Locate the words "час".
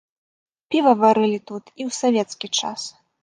2.61-2.81